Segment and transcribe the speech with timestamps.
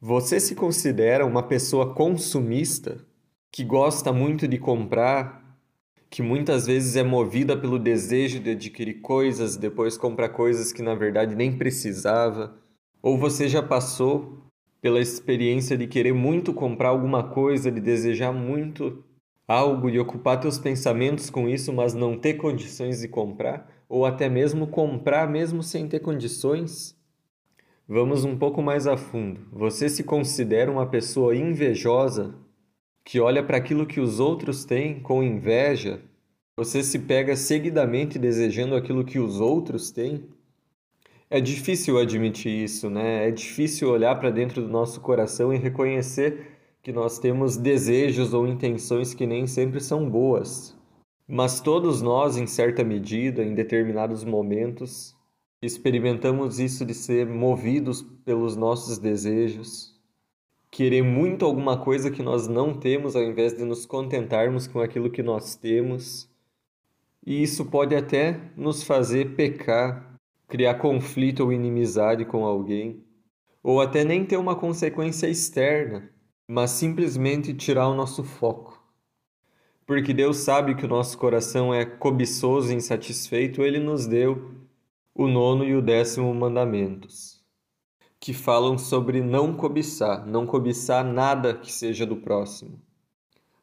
[0.00, 3.04] Você se considera uma pessoa consumista
[3.50, 5.58] que gosta muito de comprar,
[6.08, 10.94] que muitas vezes é movida pelo desejo de adquirir coisas, depois compra coisas que na
[10.94, 12.56] verdade nem precisava?
[13.02, 14.38] Ou você já passou
[14.80, 19.02] pela experiência de querer muito comprar alguma coisa, de desejar muito
[19.48, 23.68] algo e ocupar teus pensamentos com isso, mas não ter condições de comprar?
[23.88, 26.97] Ou até mesmo comprar mesmo sem ter condições?
[27.90, 29.40] Vamos um pouco mais a fundo.
[29.50, 32.34] Você se considera uma pessoa invejosa
[33.02, 36.02] que olha para aquilo que os outros têm com inveja?
[36.58, 40.28] Você se pega seguidamente desejando aquilo que os outros têm?
[41.30, 43.26] É difícil admitir isso, né?
[43.26, 48.46] É difícil olhar para dentro do nosso coração e reconhecer que nós temos desejos ou
[48.46, 50.76] intenções que nem sempre são boas.
[51.26, 55.16] Mas todos nós, em certa medida, em determinados momentos,
[55.60, 59.92] Experimentamos isso de ser movidos pelos nossos desejos,
[60.70, 65.10] querer muito alguma coisa que nós não temos ao invés de nos contentarmos com aquilo
[65.10, 66.30] que nós temos.
[67.26, 73.02] E isso pode até nos fazer pecar, criar conflito ou inimizade com alguém,
[73.60, 76.08] ou até nem ter uma consequência externa,
[76.46, 78.80] mas simplesmente tirar o nosso foco.
[79.84, 84.67] Porque Deus sabe que o nosso coração é cobiçoso e insatisfeito, ele nos deu
[85.18, 87.42] o nono e o décimo mandamentos,
[88.20, 92.80] que falam sobre não cobiçar, não cobiçar nada que seja do próximo.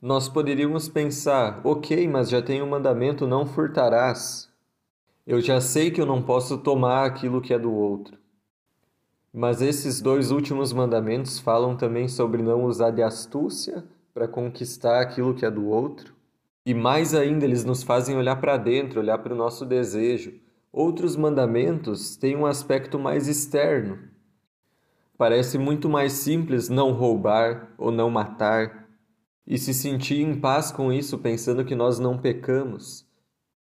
[0.00, 4.48] Nós poderíamos pensar, ok, mas já tem o mandamento não furtarás.
[5.26, 8.16] Eu já sei que eu não posso tomar aquilo que é do outro.
[9.30, 15.34] Mas esses dois últimos mandamentos falam também sobre não usar de astúcia para conquistar aquilo
[15.34, 16.14] que é do outro.
[16.64, 20.40] E mais ainda, eles nos fazem olhar para dentro, olhar para o nosso desejo,
[20.72, 23.98] Outros mandamentos têm um aspecto mais externo.
[25.18, 28.88] Parece muito mais simples não roubar ou não matar
[29.46, 33.06] e se sentir em paz com isso, pensando que nós não pecamos.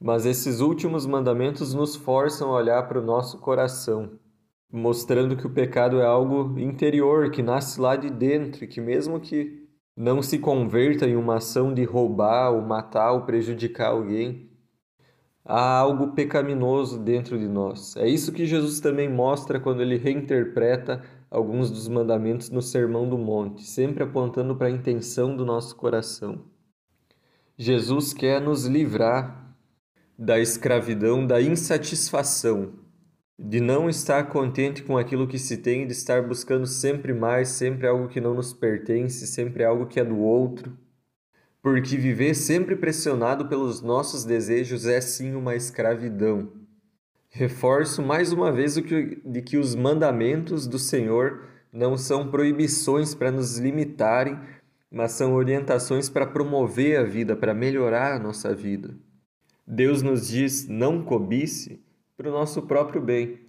[0.00, 4.18] Mas esses últimos mandamentos nos forçam a olhar para o nosso coração,
[4.72, 9.20] mostrando que o pecado é algo interior, que nasce lá de dentro e que, mesmo
[9.20, 14.55] que não se converta em uma ação de roubar ou matar ou prejudicar alguém,
[15.46, 17.96] há algo pecaminoso dentro de nós.
[17.96, 23.16] É isso que Jesus também mostra quando ele reinterpreta alguns dos mandamentos no Sermão do
[23.16, 26.44] Monte, sempre apontando para a intenção do nosso coração.
[27.56, 29.54] Jesus quer nos livrar
[30.18, 32.72] da escravidão, da insatisfação,
[33.38, 37.86] de não estar contente com aquilo que se tem, de estar buscando sempre mais, sempre
[37.86, 40.76] algo que não nos pertence, sempre algo que é do outro
[41.66, 46.52] porque viver sempre pressionado pelos nossos desejos é sim uma escravidão.
[47.28, 53.16] Reforço mais uma vez o que, de que os mandamentos do Senhor não são proibições
[53.16, 54.38] para nos limitarem,
[54.88, 58.94] mas são orientações para promover a vida, para melhorar a nossa vida.
[59.66, 61.82] Deus nos diz não cobice
[62.16, 63.40] para o nosso próprio bem.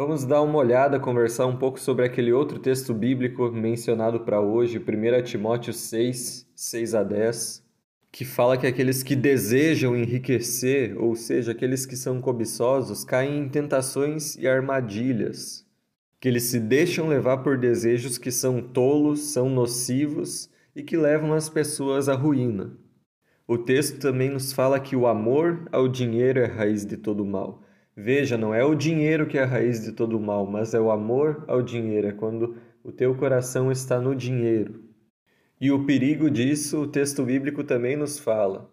[0.00, 4.78] Vamos dar uma olhada, conversar um pouco sobre aquele outro texto bíblico mencionado para hoje,
[4.78, 7.62] 1 Timóteo 6, 6 a 10,
[8.10, 13.48] que fala que aqueles que desejam enriquecer, ou seja, aqueles que são cobiçosos, caem em
[13.50, 15.66] tentações e armadilhas,
[16.18, 21.34] que eles se deixam levar por desejos que são tolos, são nocivos e que levam
[21.34, 22.72] as pessoas à ruína.
[23.46, 27.22] O texto também nos fala que o amor ao dinheiro é a raiz de todo
[27.22, 27.62] mal.
[28.02, 30.90] Veja, não é o dinheiro que é a raiz de todo mal, mas é o
[30.90, 34.84] amor ao dinheiro, é quando o teu coração está no dinheiro.
[35.60, 38.72] E o perigo disso o texto bíblico também nos fala.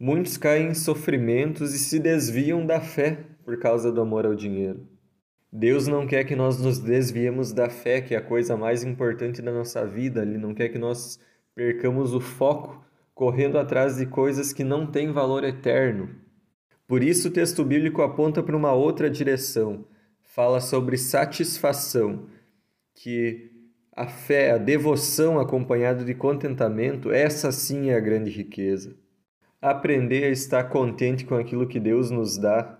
[0.00, 4.88] Muitos caem em sofrimentos e se desviam da fé por causa do amor ao dinheiro.
[5.52, 9.42] Deus não quer que nós nos desviemos da fé, que é a coisa mais importante
[9.42, 10.22] da nossa vida.
[10.22, 11.20] Ele não quer que nós
[11.54, 12.82] percamos o foco
[13.14, 16.21] correndo atrás de coisas que não têm valor eterno.
[16.92, 19.86] Por isso o texto bíblico aponta para uma outra direção.
[20.20, 22.26] Fala sobre satisfação,
[22.94, 23.50] que
[23.96, 28.94] a fé, a devoção acompanhada de contentamento, essa sim é a grande riqueza.
[29.58, 32.78] Aprender a estar contente com aquilo que Deus nos dá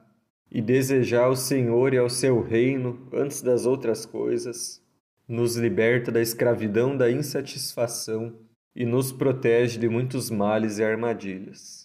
[0.50, 4.84] e desejar ao Senhor e ao seu reino antes das outras coisas,
[5.26, 8.34] nos liberta da escravidão da insatisfação
[8.76, 11.81] e nos protege de muitos males e armadilhas.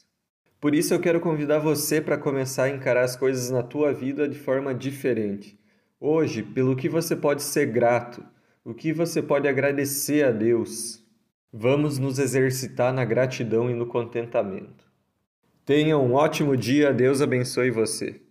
[0.59, 4.27] Por isso eu quero convidar você para começar a encarar as coisas na tua vida
[4.27, 5.59] de forma diferente.
[5.99, 8.23] Hoje, pelo que você pode ser grato,
[8.65, 11.03] o que você pode agradecer a Deus?
[11.53, 14.85] Vamos nos exercitar na gratidão e no contentamento.
[15.63, 18.21] Tenha um ótimo dia, Deus abençoe você.